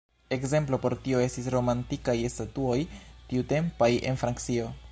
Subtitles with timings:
[0.35, 2.79] Ekzemplo por tio estis romanikaj statuoj
[3.35, 4.73] tiutempaj en Francio.